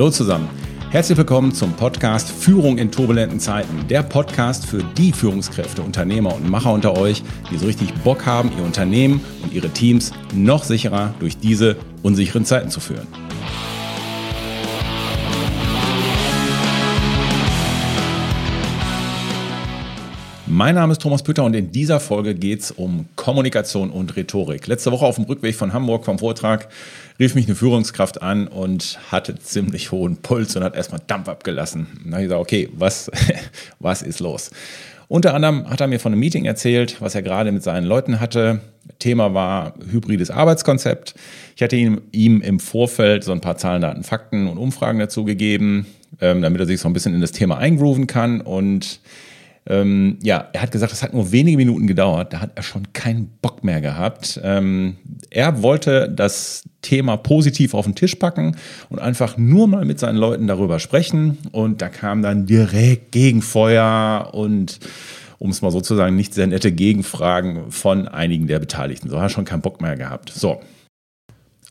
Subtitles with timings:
[0.00, 0.48] Hallo zusammen.
[0.90, 3.86] Herzlich willkommen zum Podcast Führung in turbulenten Zeiten.
[3.88, 8.50] Der Podcast für die Führungskräfte, Unternehmer und Macher unter euch, die so richtig Bock haben,
[8.56, 13.06] ihr Unternehmen und ihre Teams noch sicherer durch diese unsicheren Zeiten zu führen.
[20.60, 24.66] Mein Name ist Thomas Pütter und in dieser Folge geht es um Kommunikation und Rhetorik.
[24.66, 26.68] Letzte Woche auf dem Rückweg von Hamburg vom Vortrag
[27.18, 31.86] rief mich eine Führungskraft an und hatte ziemlich hohen Puls und hat erstmal Dampf abgelassen.
[32.10, 33.10] Habe ich gesagt, okay, was,
[33.78, 34.50] was ist los?
[35.08, 38.20] Unter anderem hat er mir von einem Meeting erzählt, was er gerade mit seinen Leuten
[38.20, 38.60] hatte.
[38.98, 41.14] Thema war hybrides Arbeitskonzept.
[41.56, 45.24] Ich hatte ihm, ihm im Vorfeld so ein paar Zahlen, Daten, Fakten und Umfragen dazu
[45.24, 45.86] gegeben,
[46.20, 49.00] ähm, damit er sich so ein bisschen in das Thema eingrooven kann und
[49.70, 52.32] ähm, ja, er hat gesagt, es hat nur wenige Minuten gedauert.
[52.32, 54.40] Da hat er schon keinen Bock mehr gehabt.
[54.42, 54.96] Ähm,
[55.30, 58.56] er wollte das Thema positiv auf den Tisch packen
[58.88, 61.38] und einfach nur mal mit seinen Leuten darüber sprechen.
[61.52, 64.80] Und da kam dann direkt Gegenfeuer und
[65.38, 69.08] um es mal sozusagen nicht sehr nette Gegenfragen von einigen der Beteiligten.
[69.08, 70.30] So hat er schon keinen Bock mehr gehabt.
[70.30, 70.60] So,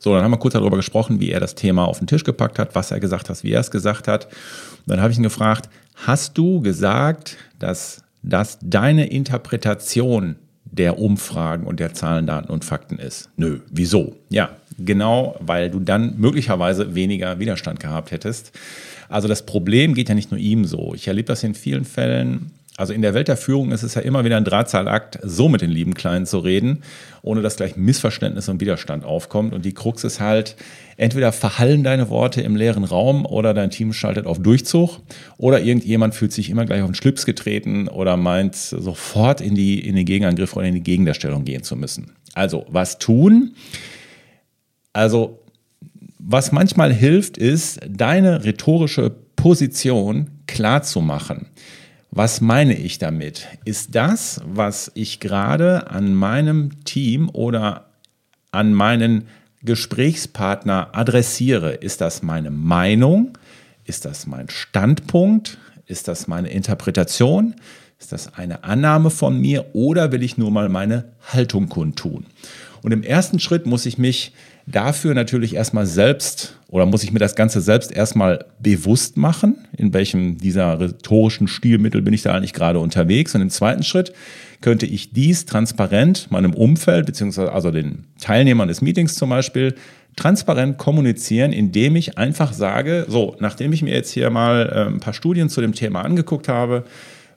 [0.00, 2.58] so, dann haben wir kurz darüber gesprochen, wie er das Thema auf den Tisch gepackt
[2.58, 4.24] hat, was er gesagt hat, wie er es gesagt hat.
[4.26, 5.68] Und dann habe ich ihn gefragt,
[6.06, 12.98] hast du gesagt, dass das deine Interpretation der Umfragen und der Zahlen, Daten und Fakten
[12.98, 13.30] ist?
[13.36, 14.16] Nö, wieso?
[14.28, 18.52] Ja, genau, weil du dann möglicherweise weniger Widerstand gehabt hättest.
[19.08, 20.94] Also das Problem geht ja nicht nur ihm so.
[20.94, 24.00] Ich erlebe das in vielen Fällen also in der Welt der Führung ist es ja
[24.00, 26.82] immer wieder ein Drahtzahlakt, so mit den lieben Kleinen zu reden,
[27.20, 29.52] ohne dass gleich Missverständnis und Widerstand aufkommt.
[29.52, 30.56] Und die Krux ist halt,
[30.96, 35.00] entweder verhallen deine Worte im leeren Raum oder dein Team schaltet auf Durchzug
[35.36, 39.86] oder irgendjemand fühlt sich immer gleich auf den Schlips getreten oder meint sofort in, die,
[39.86, 42.12] in den Gegenangriff oder in die Gegendarstellung gehen zu müssen.
[42.32, 43.56] Also, was tun?
[44.94, 45.38] Also,
[46.18, 51.50] was manchmal hilft, ist, deine rhetorische Position klar zu machen.
[52.12, 53.46] Was meine ich damit?
[53.64, 57.86] Ist das, was ich gerade an meinem Team oder
[58.50, 59.28] an meinen
[59.62, 63.38] Gesprächspartner adressiere, ist das meine Meinung?
[63.84, 65.58] Ist das mein Standpunkt?
[65.86, 67.54] Ist das meine Interpretation?
[68.00, 72.26] Ist das eine Annahme von mir oder will ich nur mal meine Haltung kundtun?
[72.82, 74.32] Und im ersten Schritt muss ich mich
[74.66, 79.92] dafür natürlich erstmal selbst oder muss ich mir das Ganze selbst erstmal bewusst machen, in
[79.92, 83.34] welchem dieser rhetorischen Stilmittel bin ich da eigentlich gerade unterwegs.
[83.34, 84.12] Und im zweiten Schritt
[84.60, 89.74] könnte ich dies transparent meinem Umfeld, beziehungsweise also den Teilnehmern des Meetings zum Beispiel,
[90.16, 95.00] transparent kommunizieren, indem ich einfach sage, so, nachdem ich mir jetzt hier mal äh, ein
[95.00, 96.84] paar Studien zu dem Thema angeguckt habe,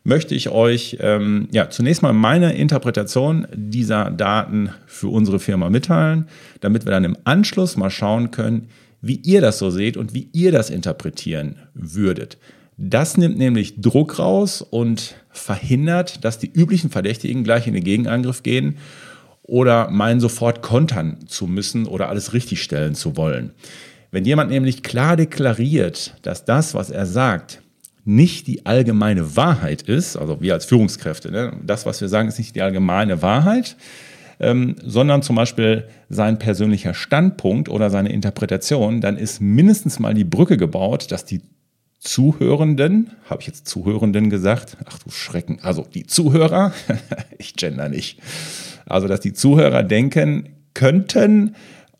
[0.03, 6.27] möchte ich euch ähm, ja, zunächst mal meine Interpretation dieser Daten für unsere Firma mitteilen,
[6.59, 8.67] damit wir dann im Anschluss mal schauen können,
[9.01, 12.37] wie ihr das so seht und wie ihr das interpretieren würdet.
[12.77, 18.43] Das nimmt nämlich Druck raus und verhindert, dass die üblichen Verdächtigen gleich in den Gegenangriff
[18.43, 18.77] gehen
[19.43, 23.51] oder meinen sofort kontern zu müssen oder alles richtigstellen zu wollen.
[24.11, 27.62] Wenn jemand nämlich klar deklariert, dass das, was er sagt,
[28.05, 32.37] nicht die allgemeine Wahrheit ist, also wir als Führungskräfte, ne, das, was wir sagen, ist
[32.37, 33.77] nicht die allgemeine Wahrheit,
[34.39, 40.25] ähm, sondern zum Beispiel sein persönlicher Standpunkt oder seine Interpretation, dann ist mindestens mal die
[40.25, 41.41] Brücke gebaut, dass die
[41.99, 44.75] Zuhörenden, habe ich jetzt Zuhörenden gesagt?
[44.85, 46.73] Ach du Schrecken, also die Zuhörer,
[47.37, 48.19] ich gender nicht,
[48.85, 51.55] also dass die Zuhörer denken könnten,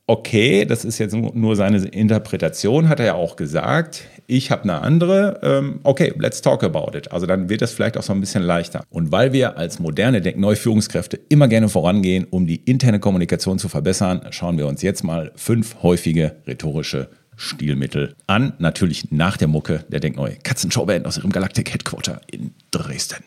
[0.08, 4.04] okay, das ist jetzt nur seine Interpretation, hat er ja auch gesagt.
[4.28, 5.40] Ich habe eine andere.
[5.44, 7.12] Ähm, okay, let's talk about it.
[7.12, 8.84] Also dann wird das vielleicht auch so ein bisschen leichter.
[8.90, 14.22] Und weil wir als moderne Denk-Neu-Führungskräfte immer gerne vorangehen, um die interne Kommunikation zu verbessern,
[14.32, 18.54] schauen wir uns jetzt mal fünf häufige rhetorische Stilmittel an.
[18.60, 23.24] Natürlich nach der Mucke der Denk-Neu Katzenshowband aus ihrem Galactic Headquarter in Dresden.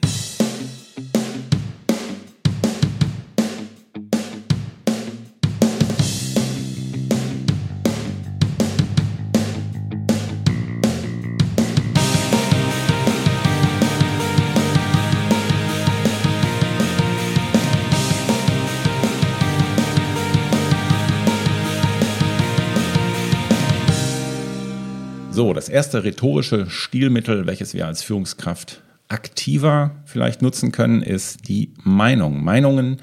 [25.52, 32.43] Das erste rhetorische Stilmittel, welches wir als Führungskraft aktiver vielleicht nutzen können, ist die Meinung.
[32.43, 32.98] Meinungen,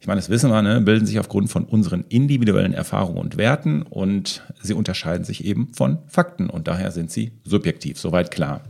[0.00, 3.82] ich meine, das wissen wir, ne, bilden sich aufgrund von unseren individuellen Erfahrungen und Werten
[3.82, 8.62] und sie unterscheiden sich eben von Fakten und daher sind sie subjektiv, soweit klar.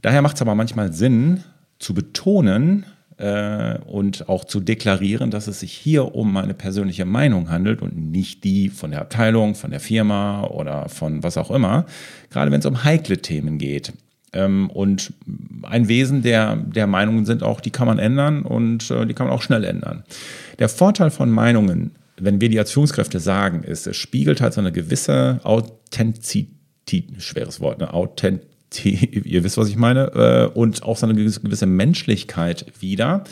[0.00, 1.44] Daher macht es aber manchmal Sinn
[1.78, 7.50] zu betonen, äh, und auch zu deklarieren, dass es sich hier um meine persönliche Meinung
[7.50, 11.86] handelt und nicht die von der Abteilung, von der Firma oder von was auch immer,
[12.30, 13.92] gerade wenn es um heikle Themen geht.
[14.32, 15.12] Ähm, und
[15.62, 19.28] ein Wesen der, der Meinungen sind auch, die kann man ändern und äh, die kann
[19.28, 20.04] man auch schnell ändern.
[20.58, 24.60] Der Vorteil von Meinungen, wenn wir die als Führungskräfte sagen, ist, es spiegelt halt so
[24.60, 28.53] eine gewisse Authentizität, schweres Wort, eine Authentizität
[28.84, 33.24] ihr wisst, was ich meine, äh, und auch so eine gewisse Menschlichkeit wieder.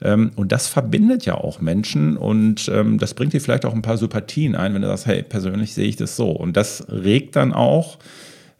[0.00, 3.82] Ähm, und das verbindet ja auch Menschen und ähm, das bringt dir vielleicht auch ein
[3.82, 6.30] paar Sympathien ein, wenn du sagst, hey, persönlich sehe ich das so.
[6.30, 7.98] Und das regt dann auch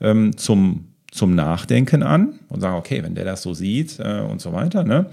[0.00, 4.41] ähm, zum, zum Nachdenken an und sagen, okay, wenn der das so sieht äh, und
[4.41, 4.82] so weiter.
[4.82, 5.06] Ne?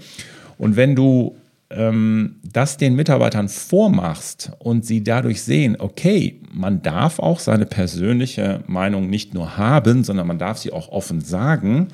[0.58, 1.36] Und wenn du
[1.70, 8.62] ähm, das den Mitarbeitern vormachst und sie dadurch sehen, okay, man darf auch seine persönliche
[8.66, 11.88] Meinung nicht nur haben, sondern man darf sie auch offen sagen,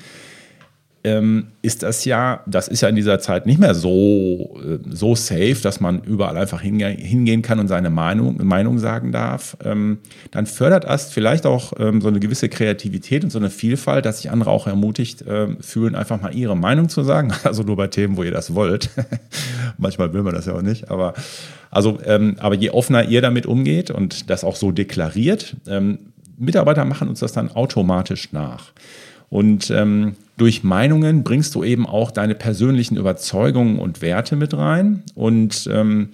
[1.05, 5.15] ähm, ist das ja, das ist ja in dieser Zeit nicht mehr so, äh, so
[5.15, 9.57] safe, dass man überall einfach hinge hingehen kann und seine Meinung, Meinung sagen darf.
[9.65, 9.97] Ähm,
[10.31, 14.21] dann fördert das vielleicht auch ähm, so eine gewisse Kreativität und so eine Vielfalt, dass
[14.21, 17.31] sich andere auch ermutigt äh, fühlen, einfach mal ihre Meinung zu sagen.
[17.43, 18.89] Also nur bei Themen, wo ihr das wollt.
[19.77, 21.13] Manchmal will man das ja auch nicht, aber
[21.69, 25.99] also, ähm, aber je offener ihr damit umgeht und das auch so deklariert, ähm,
[26.37, 28.71] Mitarbeiter machen uns das dann automatisch nach.
[29.33, 35.01] Und ähm, durch Meinungen bringst du eben auch deine persönlichen Überzeugungen und Werte mit rein.
[35.15, 36.09] Und ähm,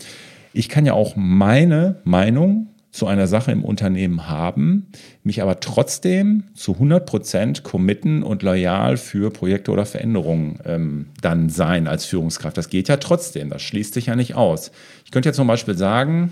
[0.54, 4.88] ich kann ja auch meine Meinung zu einer Sache im Unternehmen haben,
[5.24, 11.50] mich aber trotzdem zu 100 Prozent committen und loyal für Projekte oder Veränderungen ähm, dann
[11.50, 12.57] sein als Führungskraft.
[12.57, 14.72] Das geht ja trotzdem, das schließt sich ja nicht aus.
[15.04, 16.31] Ich könnte ja zum Beispiel sagen,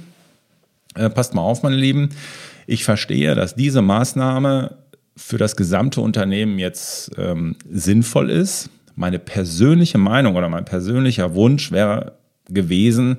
[0.95, 2.11] äh, passt mal auf, meine Lieben,
[2.65, 4.77] ich verstehe, dass diese Maßnahme
[5.17, 8.69] für das gesamte Unternehmen jetzt ähm, sinnvoll ist.
[8.95, 12.13] Meine persönliche Meinung oder mein persönlicher Wunsch wäre
[12.49, 13.17] gewesen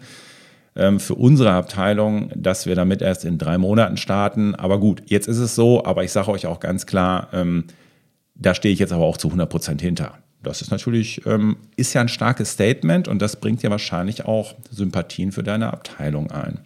[0.76, 4.54] ähm, für unsere Abteilung, dass wir damit erst in drei Monaten starten.
[4.54, 7.64] Aber gut, jetzt ist es so, aber ich sage euch auch ganz klar, ähm,
[8.36, 10.14] da stehe ich jetzt aber auch zu 100 Prozent hinter.
[10.42, 14.54] Das ist natürlich, ähm, ist ja ein starkes Statement und das bringt ja wahrscheinlich auch
[14.70, 16.60] Sympathien für deine Abteilung ein.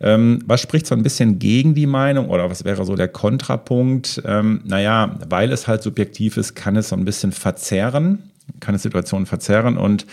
[0.00, 4.22] Ähm, was spricht so ein bisschen gegen die Meinung oder was wäre so der Kontrapunkt?
[4.24, 8.30] Ähm, naja, weil es halt subjektiv ist, kann es so ein bisschen verzerren,
[8.60, 10.06] kann es Situationen verzerren und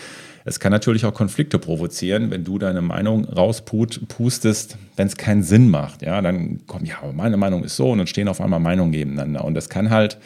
[0.44, 5.68] es kann natürlich auch Konflikte provozieren, wenn du deine Meinung rauspustest, wenn es keinen Sinn
[5.68, 6.02] macht.
[6.02, 9.44] Ja, dann kommt, ja, meine Meinung ist so und dann stehen auf einmal Meinungen nebeneinander.
[9.44, 10.18] Und das kann halt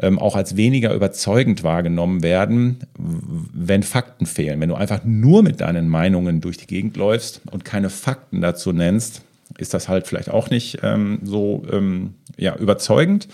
[0.00, 4.60] ähm, auch als weniger überzeugend wahrgenommen werden, wenn Fakten fehlen.
[4.60, 8.72] Wenn du einfach nur mit deinen Meinungen durch die Gegend läufst und keine Fakten dazu
[8.72, 9.22] nennst,
[9.58, 13.28] ist das halt vielleicht auch nicht ähm, so ähm, ja, überzeugend.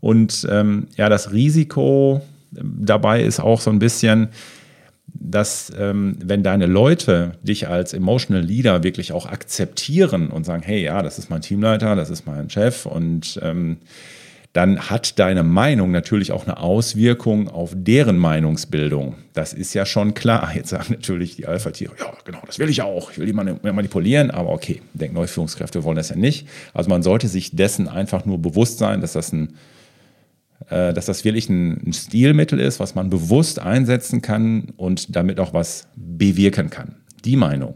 [0.00, 2.20] Und ähm, ja, das Risiko
[2.52, 4.28] dabei ist auch so ein bisschen,
[5.06, 10.82] dass ähm, wenn deine Leute dich als Emotional Leader wirklich auch akzeptieren und sagen, hey,
[10.82, 13.78] ja, das ist mein Teamleiter, das ist mein Chef und ähm,
[14.56, 19.16] dann hat deine Meinung natürlich auch eine Auswirkung auf deren Meinungsbildung.
[19.34, 20.50] Das ist ja schon klar.
[20.54, 23.10] Jetzt sagen natürlich die Alpha-Tiere, ja, genau, das will ich auch.
[23.10, 26.48] Ich will die manipulieren, aber okay, denken neue Führungskräfte wollen das ja nicht.
[26.72, 29.56] Also man sollte sich dessen einfach nur bewusst sein, dass das ein
[30.70, 35.52] äh, dass das wirklich ein, Stilmittel ist, was man bewusst einsetzen kann und damit auch
[35.52, 36.96] was bewirken kann.
[37.26, 37.74] Die Meinung.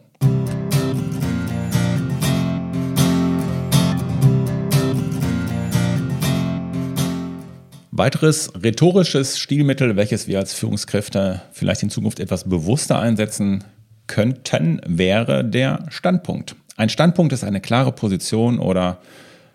[8.00, 13.62] Weiteres rhetorisches Stilmittel, welches wir als Führungskräfte vielleicht in Zukunft etwas bewusster einsetzen
[14.06, 16.56] könnten, wäre der Standpunkt.
[16.78, 19.02] Ein Standpunkt ist eine klare Position oder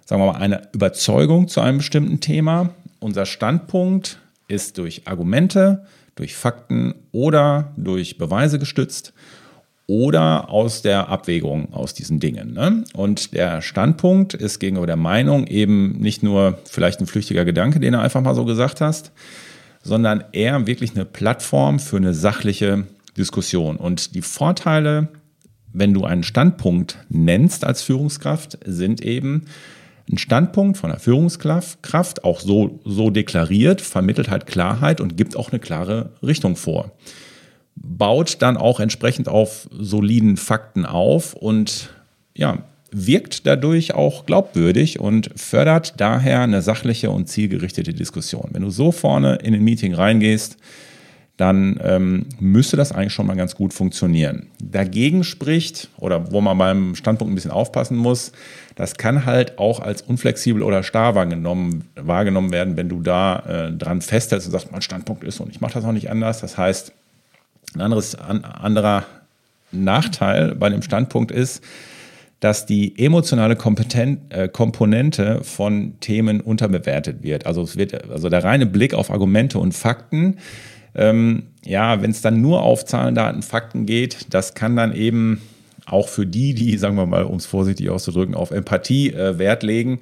[0.06, 2.70] sagen wir mal eine Überzeugung zu einem bestimmten Thema.
[3.00, 5.84] Unser Standpunkt ist durch Argumente,
[6.14, 9.12] durch Fakten oder durch Beweise gestützt
[9.88, 12.54] oder aus der Abwägung aus diesen Dingen.
[12.54, 12.84] Ne?
[12.94, 17.94] Und der Standpunkt ist gegenüber der Meinung eben nicht nur vielleicht ein flüchtiger Gedanke, den
[17.94, 19.12] du einfach mal so gesagt hast,
[19.84, 23.75] sondern eher wirklich eine Plattform für eine sachliche Diskussion.
[23.75, 25.10] Und die Vorteile,
[25.72, 29.46] wenn du einen Standpunkt nennst als Führungskraft, sind eben,
[30.12, 35.51] ein Standpunkt von der Führungskraft, auch so, so deklariert, vermittelt halt Klarheit und gibt auch
[35.51, 36.92] eine klare Richtung vor
[37.75, 41.89] baut dann auch entsprechend auf soliden Fakten auf und
[42.34, 42.60] ja,
[42.91, 48.50] wirkt dadurch auch glaubwürdig und fördert daher eine sachliche und zielgerichtete Diskussion.
[48.51, 50.58] Wenn du so vorne in ein Meeting reingehst,
[51.38, 54.48] dann ähm, müsste das eigentlich schon mal ganz gut funktionieren.
[54.63, 58.32] Dagegen spricht, oder wo man beim Standpunkt ein bisschen aufpassen muss,
[58.75, 63.72] das kann halt auch als unflexibel oder starr wahrgenommen, wahrgenommen werden, wenn du da äh,
[63.74, 66.39] dran festhältst und sagst, mein Standpunkt ist und ich mache das auch nicht anders.
[66.39, 66.94] Das heißt,
[67.75, 69.05] Ein anderes, an, anderer
[69.72, 71.63] Nachteil bei dem Standpunkt ist,
[72.39, 77.46] dass die emotionale Kompetent, äh, Komponente von Themen unterbewertet wird.
[77.46, 80.38] Also es wird, also der reine Blick auf Argumente und Fakten,
[80.96, 85.41] ähm, ja, wenn es dann nur auf Zahlen, Daten, Fakten geht, das kann dann eben
[85.86, 89.63] auch für die, die, sagen wir mal, um es vorsichtig auszudrücken, auf Empathie äh, Wert
[89.63, 90.00] legen,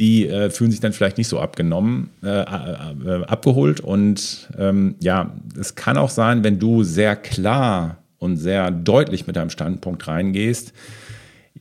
[0.00, 3.80] die äh, fühlen sich dann vielleicht nicht so abgenommen, äh, äh, abgeholt.
[3.80, 9.36] Und ähm, ja, es kann auch sein, wenn du sehr klar und sehr deutlich mit
[9.36, 10.72] deinem Standpunkt reingehst,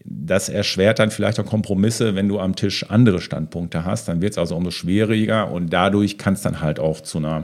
[0.05, 4.07] das erschwert dann vielleicht auch Kompromisse, wenn du am Tisch andere Standpunkte hast.
[4.07, 7.43] Dann wird es also umso schwieriger und dadurch kann es dann halt auch zu einer,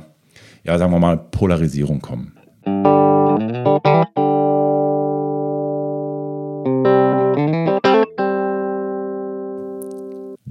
[0.63, 2.31] ja, sagen wir mal, Polarisierung kommen.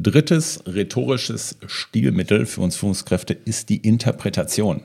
[0.05, 4.83] Drittes rhetorisches Stilmittel für uns Führungskräfte ist die Interpretation.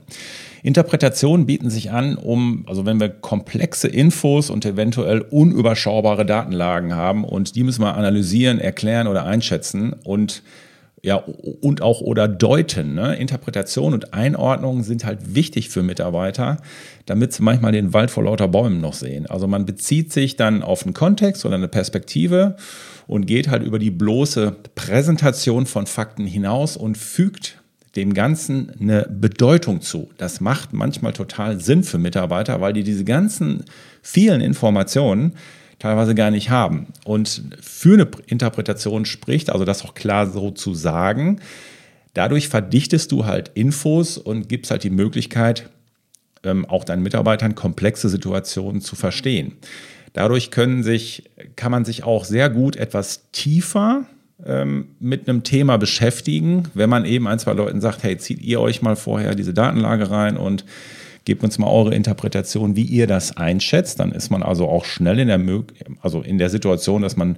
[0.63, 7.25] Interpretationen bieten sich an, um, also wenn wir komplexe Infos und eventuell unüberschaubare Datenlagen haben
[7.25, 10.41] und die müssen wir analysieren, erklären oder einschätzen und
[11.01, 12.93] ja, und auch oder deuten.
[12.93, 13.15] Ne?
[13.15, 16.57] Interpretation und Einordnung sind halt wichtig für Mitarbeiter,
[17.05, 19.25] damit sie manchmal den Wald vor lauter Bäumen noch sehen.
[19.27, 22.55] Also man bezieht sich dann auf einen Kontext oder eine Perspektive
[23.07, 27.59] und geht halt über die bloße Präsentation von Fakten hinaus und fügt
[27.95, 30.09] dem Ganzen eine Bedeutung zu.
[30.17, 33.63] Das macht manchmal total Sinn für Mitarbeiter, weil die diese ganzen
[34.01, 35.33] vielen Informationen
[35.79, 36.87] teilweise gar nicht haben.
[37.05, 41.39] Und für eine Interpretation spricht, also das auch klar so zu sagen,
[42.13, 45.69] dadurch verdichtest du halt Infos und gibst halt die Möglichkeit,
[46.43, 49.53] ähm, auch deinen Mitarbeitern komplexe Situationen zu verstehen.
[50.13, 54.05] Dadurch können sich, kann man sich auch sehr gut etwas tiefer
[54.45, 58.59] ähm, mit einem Thema beschäftigen, wenn man eben ein, zwei Leuten sagt, hey, zieht ihr
[58.59, 60.65] euch mal vorher diese Datenlage rein und
[61.29, 63.99] gebt uns mal eure Interpretation, wie ihr das einschätzt.
[63.99, 65.39] Dann ist man also auch schnell in der,
[66.01, 67.37] also in der Situation, dass man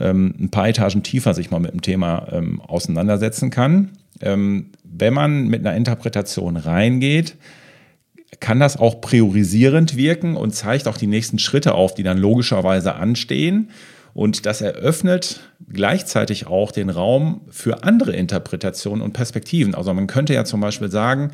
[0.00, 3.90] ähm, ein paar Etagen tiefer sich mal mit dem Thema ähm, auseinandersetzen kann.
[4.22, 7.36] Ähm, wenn man mit einer Interpretation reingeht,
[8.40, 12.94] kann das auch priorisierend wirken und zeigt auch die nächsten Schritte auf, die dann logischerweise
[12.94, 13.68] anstehen.
[14.16, 19.74] Und das eröffnet gleichzeitig auch den Raum für andere Interpretationen und Perspektiven.
[19.74, 21.32] Also man könnte ja zum Beispiel sagen,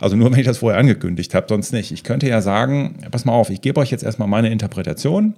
[0.00, 1.92] also nur wenn ich das vorher angekündigt habe, sonst nicht.
[1.92, 5.36] Ich könnte ja sagen, pass mal auf, ich gebe euch jetzt erstmal meine Interpretation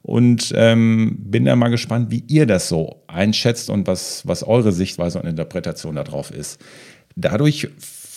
[0.00, 4.72] und ähm, bin dann mal gespannt, wie ihr das so einschätzt und was, was eure
[4.72, 6.62] Sichtweise und Interpretation darauf ist.
[7.14, 7.68] Dadurch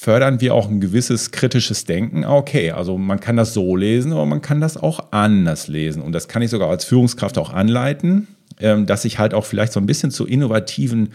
[0.02, 2.26] fördern wir auch ein gewisses kritisches Denken.
[2.26, 6.02] Ah, okay, also man kann das so lesen, aber man kann das auch anders lesen.
[6.02, 8.26] Und das kann ich sogar als Führungskraft auch anleiten,
[8.60, 11.10] ähm, dass ich halt auch vielleicht so ein bisschen zu innovativen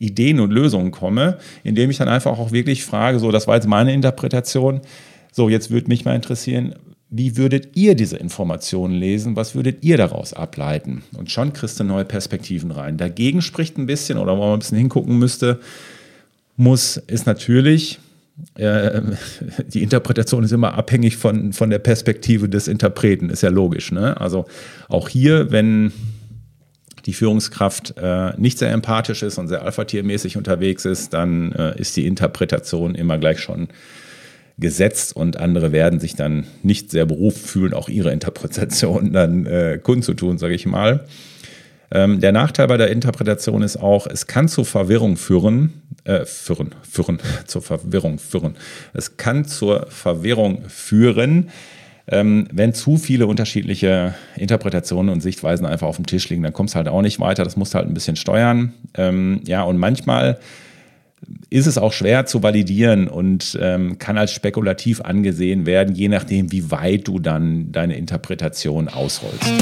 [0.00, 3.68] Ideen und Lösungen komme, indem ich dann einfach auch wirklich frage, so, das war jetzt
[3.68, 4.80] meine Interpretation.
[5.30, 6.74] So, jetzt würde mich mal interessieren,
[7.10, 9.36] wie würdet ihr diese Informationen lesen?
[9.36, 11.04] Was würdet ihr daraus ableiten?
[11.16, 12.96] Und schon kriegst du neue Perspektiven rein.
[12.96, 15.60] Dagegen spricht ein bisschen, oder wo man ein bisschen hingucken müsste,
[16.56, 18.00] muss, ist natürlich,
[18.56, 23.92] die Interpretation ist immer abhängig von, von der Perspektive des Interpreten, ist ja logisch.
[23.92, 24.20] Ne?
[24.20, 24.46] Also
[24.88, 25.92] auch hier, wenn
[27.06, 31.96] die Führungskraft äh, nicht sehr empathisch ist und sehr alpha-tiermäßig unterwegs ist, dann äh, ist
[31.96, 33.68] die Interpretation immer gleich schon
[34.58, 39.80] gesetzt und andere werden sich dann nicht sehr berufen fühlen, auch ihre Interpretation dann äh,
[39.82, 41.06] kundzutun, sage ich mal.
[41.92, 46.74] Ähm, der Nachteil bei der Interpretation ist auch, es kann zu Verwirrung führen, äh, führen,
[46.88, 48.56] führen, zur Verwirrung führen.
[48.94, 51.50] Es kann zur Verwirrung führen,
[52.08, 56.74] ähm, wenn zu viele unterschiedliche Interpretationen und Sichtweisen einfach auf dem Tisch liegen, dann kommst
[56.74, 57.44] du halt auch nicht weiter.
[57.44, 58.72] Das musst du halt ein bisschen steuern.
[58.94, 60.38] Ähm, ja, und manchmal
[61.50, 66.50] ist es auch schwer zu validieren und ähm, kann als spekulativ angesehen werden, je nachdem,
[66.50, 69.52] wie weit du dann deine Interpretation ausrollst.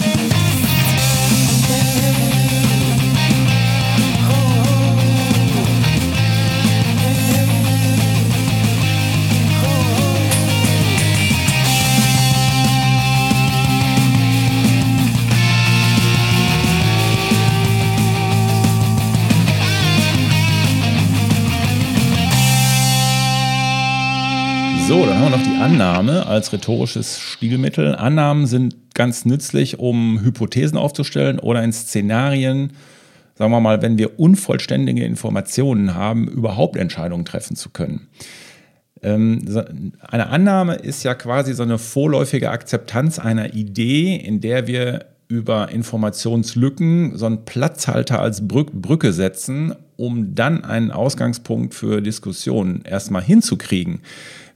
[24.90, 27.94] So, dann haben wir noch die Annahme als rhetorisches Stilmittel.
[27.94, 32.72] Annahmen sind ganz nützlich, um Hypothesen aufzustellen oder in Szenarien,
[33.36, 38.08] sagen wir mal, wenn wir unvollständige Informationen haben, überhaupt Entscheidungen treffen zu können.
[39.00, 39.44] Ähm,
[40.00, 45.70] eine Annahme ist ja quasi so eine vorläufige Akzeptanz einer Idee, in der wir über
[45.70, 54.00] Informationslücken so einen Platzhalter als Brücke setzen, um dann einen Ausgangspunkt für Diskussionen erstmal hinzukriegen.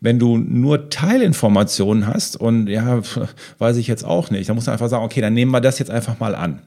[0.04, 3.00] Wenn du nur Teilinformationen hast und ja,
[3.58, 5.78] weiß ich jetzt auch nicht, dann musst du einfach sagen, okay, dann nehmen wir das
[5.78, 6.60] jetzt einfach mal an.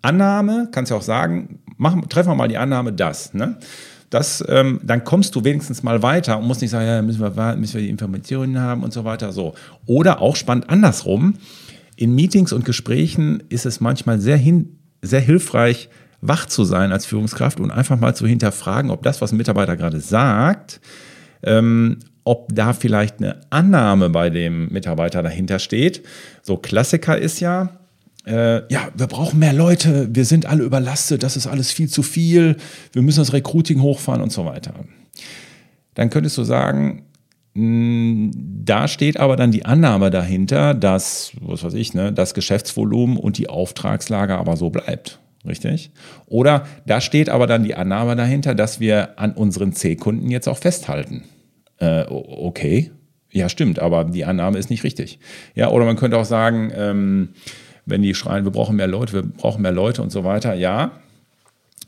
[0.00, 3.34] Annahme, kannst du auch sagen, machen, treffen wir mal die Annahme, das.
[3.34, 3.56] Ne?
[4.10, 7.56] Das, ähm, dann kommst du wenigstens mal weiter und musst nicht sagen, ja, müssen wir,
[7.56, 9.32] müssen wir die Informationen haben und so weiter.
[9.32, 9.54] So.
[9.86, 11.34] Oder auch spannend andersrum.
[11.96, 15.88] In Meetings und Gesprächen ist es manchmal sehr, hin, sehr hilfreich,
[16.20, 19.76] wach zu sein als Führungskraft und einfach mal zu hinterfragen, ob das, was ein Mitarbeiter
[19.76, 20.80] gerade sagt,
[21.42, 26.02] ähm, ob da vielleicht eine Annahme bei dem Mitarbeiter dahinter steht.
[26.42, 27.70] So Klassiker ist ja,
[28.26, 32.02] äh, ja, wir brauchen mehr Leute, wir sind alle überlastet, das ist alles viel zu
[32.02, 32.56] viel,
[32.92, 34.74] wir müssen das Recruiting hochfahren und so weiter.
[35.94, 37.04] Dann könntest du sagen,
[37.54, 38.30] mh,
[38.64, 43.38] da steht aber dann die Annahme dahinter, dass, was weiß ich, ne, das Geschäftsvolumen und
[43.38, 45.18] die Auftragslage aber so bleibt.
[45.44, 45.90] Richtig?
[46.26, 50.58] Oder da steht aber dann die Annahme dahinter, dass wir an unseren C-Kunden jetzt auch
[50.58, 51.24] festhalten.
[51.82, 52.92] Äh, okay,
[53.32, 55.18] ja, stimmt, aber die Annahme ist nicht richtig.
[55.56, 57.30] Ja, oder man könnte auch sagen, ähm,
[57.86, 60.54] wenn die schreien, wir brauchen mehr Leute, wir brauchen mehr Leute und so weiter.
[60.54, 60.92] Ja,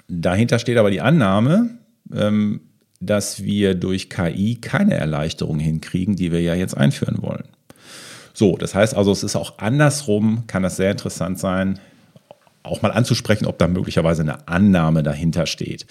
[0.08, 1.78] dahinter steht aber die Annahme,
[2.12, 2.62] ähm,
[3.00, 7.44] dass wir durch KI keine Erleichterung hinkriegen, die wir ja jetzt einführen wollen.
[8.32, 11.78] So, das heißt also, es ist auch andersrum, kann das sehr interessant sein,
[12.64, 15.86] auch mal anzusprechen, ob da möglicherweise eine Annahme dahinter steht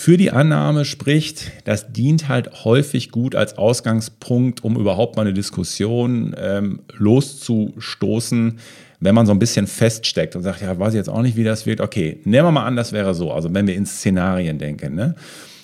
[0.00, 5.32] für die Annahme spricht, das dient halt häufig gut als Ausgangspunkt, um überhaupt mal eine
[5.32, 8.60] Diskussion ähm, loszustoßen,
[9.00, 11.42] wenn man so ein bisschen feststeckt und sagt, ja, weiß ich jetzt auch nicht, wie
[11.42, 11.80] das wird.
[11.80, 14.94] Okay, nehmen wir mal an, das wäre so, also wenn wir in Szenarien denken.
[14.94, 15.16] Ne?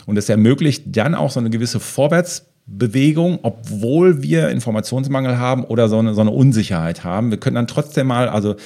[0.04, 6.00] Und es ermöglicht dann auch so eine gewisse Vorwärtsbewegung, obwohl wir Informationsmangel haben oder so
[6.00, 7.30] eine, so eine Unsicherheit haben.
[7.30, 8.56] Wir können dann trotzdem mal, also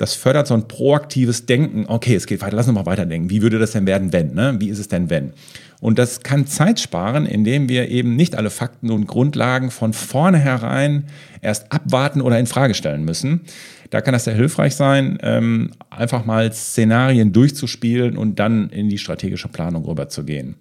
[0.00, 1.84] das fördert so ein proaktives Denken.
[1.86, 3.28] Okay, es geht weiter, lass uns mal weiterdenken.
[3.28, 4.32] Wie würde das denn werden, wenn?
[4.32, 4.56] Ne?
[4.58, 5.34] Wie ist es denn, wenn?
[5.80, 11.04] Und das kann Zeit sparen, indem wir eben nicht alle Fakten und Grundlagen von vornherein
[11.42, 13.42] erst abwarten oder in Frage stellen müssen.
[13.90, 18.98] Da kann das sehr hilfreich sein, ähm, einfach mal Szenarien durchzuspielen und dann in die
[18.98, 20.54] strategische Planung rüberzugehen.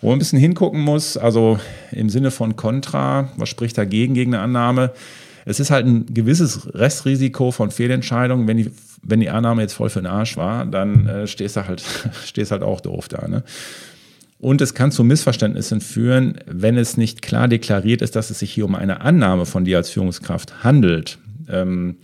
[0.00, 1.58] Wo man ein bisschen hingucken muss, also
[1.92, 4.92] im Sinne von Contra, was spricht dagegen gegen eine Annahme?
[5.44, 8.48] Es ist halt ein gewisses Restrisiko von Fehlentscheidungen.
[8.48, 8.70] Wenn die,
[9.02, 11.82] wenn die Annahme jetzt voll für den Arsch war, dann äh, stehst du halt,
[12.24, 13.28] stehst halt auch doof da.
[13.28, 13.42] Ne?
[14.38, 18.52] Und es kann zu Missverständnissen führen, wenn es nicht klar deklariert ist, dass es sich
[18.52, 21.18] hier um eine Annahme von dir als Führungskraft handelt.
[21.48, 21.96] Ähm,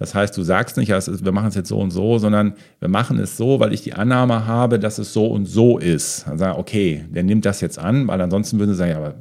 [0.00, 3.18] das heißt, du sagst nicht, wir machen es jetzt so und so, sondern wir machen
[3.18, 6.26] es so, weil ich die Annahme habe, dass es so und so ist.
[6.26, 9.16] Dann sagen, okay, der nimmt das jetzt an, weil ansonsten würden sie sagen, ja, aber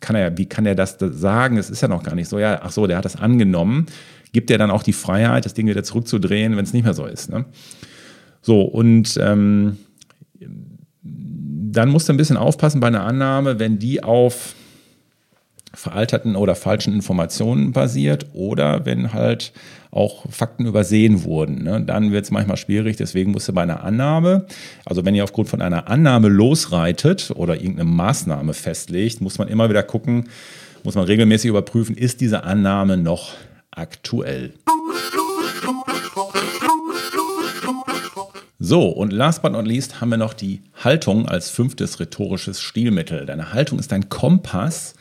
[0.00, 1.56] kann er, wie kann er das sagen?
[1.56, 2.40] Das ist ja noch gar nicht so.
[2.40, 3.86] Ja, ach so, der hat das angenommen.
[4.32, 7.06] Gibt er dann auch die Freiheit, das Ding wieder zurückzudrehen, wenn es nicht mehr so
[7.06, 7.30] ist.
[7.30, 7.44] Ne?
[8.42, 9.76] So, und ähm,
[11.00, 14.56] dann musst du ein bisschen aufpassen bei einer Annahme, wenn die auf
[15.74, 19.52] veralterten oder falschen Informationen basiert oder wenn halt
[19.90, 21.62] auch Fakten übersehen wurden.
[21.62, 21.82] Ne?
[21.82, 24.46] Dann wird es manchmal schwierig, deswegen musst du bei einer Annahme,
[24.84, 29.68] also wenn ihr aufgrund von einer Annahme losreitet oder irgendeine Maßnahme festlegt, muss man immer
[29.68, 30.28] wieder gucken,
[30.84, 33.32] muss man regelmäßig überprüfen, ist diese Annahme noch
[33.70, 34.52] aktuell.
[38.60, 43.24] So, und last but not least haben wir noch die Haltung als fünftes rhetorisches Stilmittel.
[43.24, 44.94] Deine Haltung ist ein Kompass,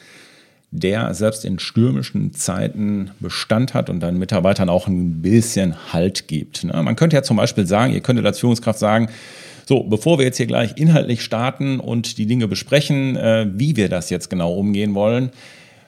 [0.71, 6.65] der selbst in stürmischen Zeiten Bestand hat und deinen Mitarbeitern auch ein bisschen Halt gibt.
[6.65, 6.81] Ne?
[6.83, 9.09] Man könnte ja zum Beispiel sagen, ihr könntet als Führungskraft sagen,
[9.65, 13.89] so, bevor wir jetzt hier gleich inhaltlich starten und die Dinge besprechen, äh, wie wir
[13.89, 15.31] das jetzt genau umgehen wollen,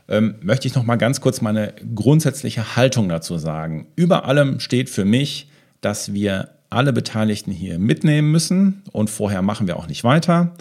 [0.09, 3.87] ähm, möchte ich noch mal ganz kurz meine grundsätzliche Haltung dazu sagen.
[3.95, 5.49] Über allem steht für mich,
[5.81, 10.53] dass wir alle Beteiligten hier mitnehmen müssen und vorher machen wir auch nicht weiter.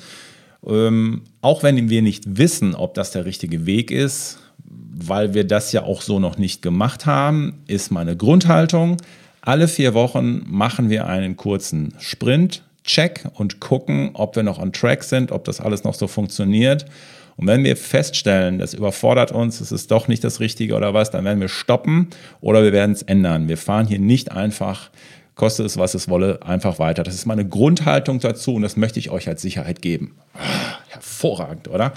[0.67, 4.39] Ähm, auch wenn wir nicht wissen, ob das der richtige Weg ist,
[5.01, 8.97] weil wir das ja auch so noch nicht gemacht haben, ist meine Grundhaltung.
[9.41, 14.73] Alle vier Wochen machen wir einen kurzen Sprint, Check und gucken, ob wir noch on
[14.73, 16.87] track sind, ob das alles noch so funktioniert.
[17.37, 21.11] Und wenn wir feststellen, das überfordert uns, es ist doch nicht das Richtige oder was,
[21.11, 22.09] dann werden wir stoppen
[22.41, 23.49] oder wir werden es ändern.
[23.49, 24.91] Wir fahren hier nicht einfach
[25.39, 27.05] koste es, was es wolle, einfach weiter.
[27.05, 30.17] Das ist meine Grundhaltung dazu und das möchte ich euch als Sicherheit geben.
[30.35, 31.95] Ah, hervorragend, oder?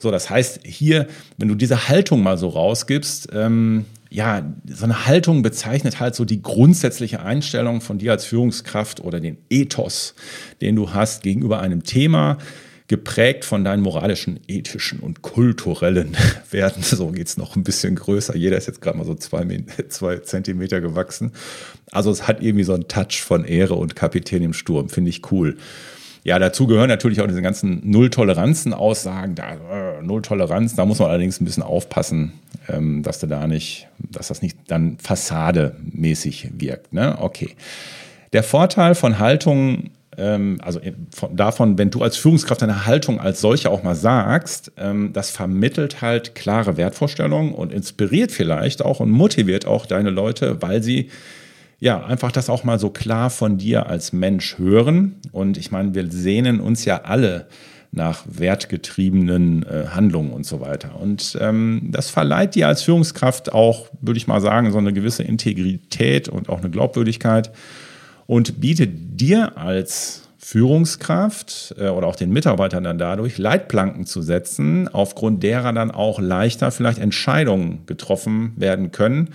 [0.00, 1.06] So, das heißt, hier,
[1.38, 6.24] wenn du diese Haltung mal so rausgibst, ähm, ja, so eine Haltung bezeichnet halt so
[6.24, 10.16] die grundsätzliche Einstellung von dir als Führungskraft oder den Ethos,
[10.60, 12.38] den du hast gegenüber einem Thema,
[12.90, 16.16] geprägt von deinen moralischen, ethischen und kulturellen
[16.50, 16.82] Werten.
[16.82, 18.34] So geht es noch ein bisschen größer.
[18.34, 19.46] Jeder ist jetzt gerade mal so zwei,
[19.88, 21.30] zwei Zentimeter gewachsen.
[21.92, 24.88] Also es hat irgendwie so einen Touch von Ehre und Kapitän im Sturm.
[24.88, 25.56] Finde ich cool.
[26.24, 29.36] Ja, dazu gehören natürlich auch diese ganzen Null-Toleranzen-Aussagen.
[29.36, 32.32] Da, äh, Null-Toleranz, da muss man allerdings ein bisschen aufpassen,
[32.68, 36.92] ähm, dass du da nicht, dass das nicht dann fassademäßig wirkt.
[36.92, 37.16] Ne?
[37.20, 37.50] Okay.
[38.32, 43.20] Der Vorteil von Haltung, ähm, also äh, von, davon, wenn du als Führungskraft deine Haltung
[43.20, 49.00] als solche auch mal sagst, ähm, das vermittelt halt klare Wertvorstellungen und inspiriert vielleicht auch
[49.00, 51.10] und motiviert auch deine Leute, weil sie
[51.80, 55.14] ja, einfach das auch mal so klar von dir als Mensch hören.
[55.32, 57.46] Und ich meine, wir sehnen uns ja alle
[57.90, 61.00] nach wertgetriebenen äh, Handlungen und so weiter.
[61.00, 65.22] Und ähm, das verleiht dir als Führungskraft auch, würde ich mal sagen, so eine gewisse
[65.22, 67.50] Integrität und auch eine Glaubwürdigkeit
[68.30, 74.86] und bietet dir als Führungskraft äh, oder auch den Mitarbeitern dann dadurch Leitplanken zu setzen,
[74.86, 79.30] aufgrund derer dann auch leichter vielleicht Entscheidungen getroffen werden können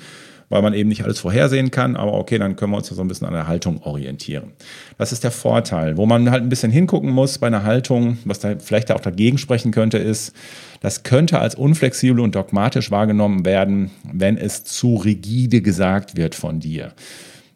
[0.48, 1.96] weil man eben nicht alles vorhersehen kann.
[1.96, 4.52] Aber okay, dann können wir uns ja so ein bisschen an der Haltung orientieren.
[4.98, 5.98] Das ist der Vorteil.
[5.98, 9.40] Wo man halt ein bisschen hingucken muss bei einer Haltung, was da vielleicht auch dagegen
[9.40, 10.36] sprechen könnte, ist,
[10.82, 16.60] das könnte als unflexibel und dogmatisch wahrgenommen werden, wenn es zu rigide gesagt wird von
[16.60, 16.94] dir.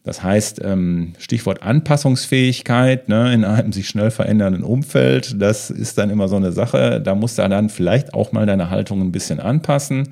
[0.03, 6.09] Das heißt, ähm, Stichwort Anpassungsfähigkeit ne, in einem sich schnell verändernden Umfeld, das ist dann
[6.09, 7.01] immer so eine Sache.
[7.01, 10.09] Da musst du dann vielleicht auch mal deine Haltung ein bisschen anpassen.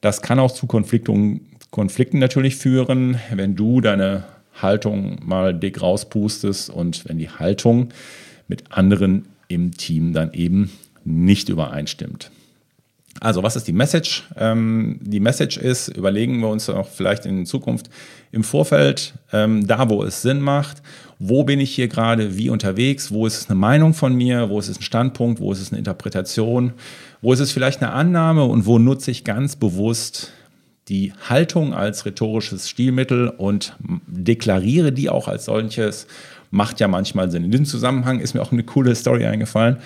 [0.00, 4.24] Das kann auch zu Konflikten, Konflikten natürlich führen, wenn du deine
[4.60, 7.88] Haltung mal dick rauspustest und wenn die Haltung
[8.46, 10.70] mit anderen im Team dann eben
[11.04, 12.30] nicht übereinstimmt.
[13.20, 14.24] Also, was ist die Message?
[14.36, 17.88] Ähm, die Message ist, überlegen wir uns auch vielleicht in Zukunft
[18.32, 20.82] im Vorfeld, ähm, da wo es Sinn macht,
[21.18, 22.36] wo bin ich hier gerade?
[22.36, 25.52] Wie unterwegs, wo ist es eine Meinung von mir, wo ist es ein Standpunkt, wo
[25.52, 26.72] ist es eine Interpretation,
[27.22, 28.44] wo ist es vielleicht eine Annahme?
[28.44, 30.32] Und wo nutze ich ganz bewusst
[30.88, 36.06] die Haltung als rhetorisches Stilmittel und deklariere die auch als solches,
[36.50, 37.44] macht ja manchmal Sinn.
[37.44, 39.78] In diesem Zusammenhang ist mir auch eine coole Story eingefallen.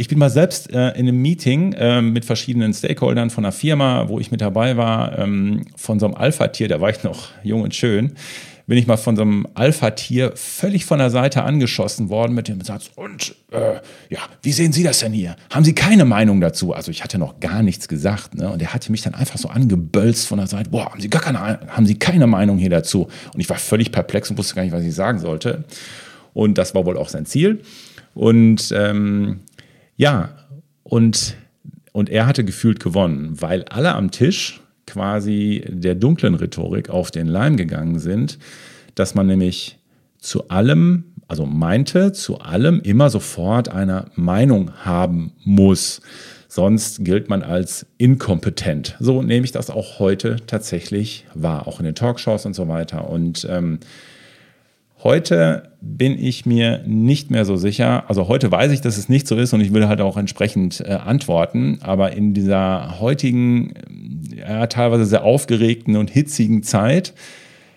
[0.00, 4.08] Ich bin mal selbst äh, in einem Meeting äh, mit verschiedenen Stakeholdern von einer Firma,
[4.08, 7.62] wo ich mit dabei war, ähm, von so einem Alpha-Tier, da war ich noch jung
[7.62, 8.12] und schön,
[8.68, 12.60] bin ich mal von so einem Alpha-Tier völlig von der Seite angeschossen worden mit dem
[12.60, 15.34] Satz, und äh, ja, wie sehen Sie das denn hier?
[15.50, 16.74] Haben Sie keine Meinung dazu?
[16.74, 18.36] Also ich hatte noch gar nichts gesagt.
[18.36, 18.52] Ne?
[18.52, 21.22] Und er hatte mich dann einfach so angebölzt von der Seite, boah, haben Sie gar
[21.22, 23.08] keine, haben Sie keine Meinung hier dazu?
[23.34, 25.64] Und ich war völlig perplex und wusste gar nicht, was ich sagen sollte.
[26.34, 27.62] Und das war wohl auch sein Ziel.
[28.14, 29.40] Und ähm,
[29.98, 30.30] ja,
[30.84, 31.36] und,
[31.92, 37.26] und er hatte gefühlt gewonnen, weil alle am Tisch quasi der dunklen Rhetorik auf den
[37.26, 38.38] Leim gegangen sind,
[38.94, 39.78] dass man nämlich
[40.18, 46.00] zu allem, also meinte, zu allem immer sofort eine Meinung haben muss.
[46.46, 48.96] Sonst gilt man als inkompetent.
[49.00, 53.10] So nehme ich das auch heute tatsächlich wahr, auch in den Talkshows und so weiter.
[53.10, 53.80] Und ähm,
[55.04, 58.04] Heute bin ich mir nicht mehr so sicher.
[58.08, 60.80] Also heute weiß ich, dass es nicht so ist und ich würde halt auch entsprechend
[60.80, 61.78] äh, antworten.
[61.82, 63.74] Aber in dieser heutigen,
[64.34, 67.14] ja, teilweise sehr aufgeregten und hitzigen Zeit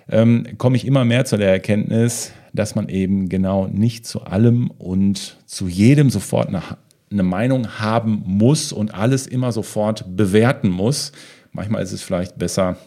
[0.09, 4.71] ähm, komme ich immer mehr zu der Erkenntnis, dass man eben genau nicht zu allem
[4.71, 6.63] und zu jedem sofort eine,
[7.11, 11.11] eine Meinung haben muss und alles immer sofort bewerten muss.
[11.51, 12.77] Manchmal ist es vielleicht besser,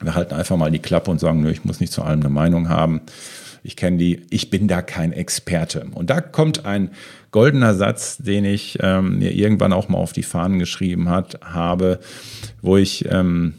[0.00, 2.30] wir halten einfach mal die Klappe und sagen, nö, ich muss nicht zu allem eine
[2.30, 3.00] Meinung haben
[3.66, 5.86] ich kenne die, ich bin da kein Experte.
[5.92, 6.90] Und da kommt ein
[7.32, 11.98] goldener Satz, den ich ähm, mir irgendwann auch mal auf die Fahnen geschrieben hat, habe,
[12.62, 13.54] wo ich ähm,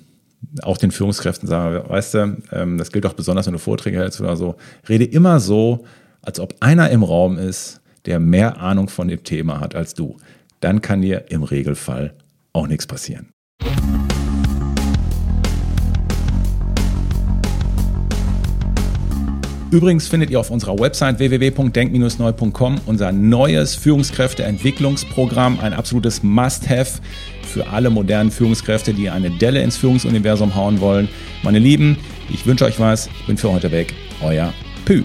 [0.62, 4.22] auch den Führungskräften sage, weißt du, ähm, das gilt auch besonders, wenn du Vorträge hältst
[4.22, 4.56] oder so,
[4.88, 5.86] rede immer so,
[6.22, 10.18] als ob einer im Raum ist, der mehr Ahnung von dem Thema hat als du.
[10.62, 12.14] Dann kann dir im Regelfall
[12.54, 13.30] auch nichts passieren.
[19.78, 27.00] Übrigens findet ihr auf unserer Website www.denk-neu.com unser neues Führungskräfteentwicklungsprogramm, ein absolutes Must-Have
[27.44, 31.10] für alle modernen Führungskräfte, die eine Delle ins Führungsuniversum hauen wollen.
[31.44, 31.96] Meine Lieben,
[32.34, 33.06] ich wünsche euch was.
[33.20, 33.94] Ich bin für heute weg.
[34.24, 34.52] Euer
[34.84, 35.04] Pü.